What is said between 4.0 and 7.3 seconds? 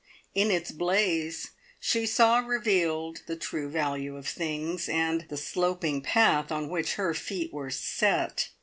of things, and the sloping path on which her